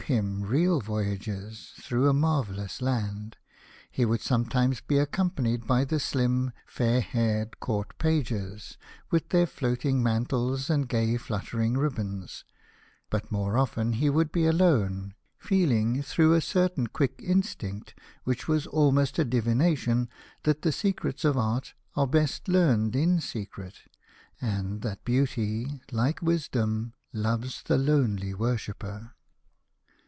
[0.07, 3.37] him real voyages through a marvellous land,
[3.89, 8.77] he would sometimes be accompanied by the slim, fair haired Court pages,
[9.09, 12.43] with their float ing mantles, and gay fluttering ribands;
[13.09, 17.93] but more often he would be alone, feeling through a certain quick instinct,
[18.25, 20.09] which was almost a divination,
[20.43, 23.75] that the secrets of art are best learned in secret,
[24.41, 29.13] and that Beauty, like Wisdom, loves the lonely worshipper.